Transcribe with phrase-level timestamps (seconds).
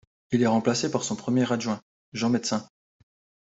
[0.31, 1.79] Il est remplacé par son premier adjoint,
[2.13, 2.67] Jean Médecin.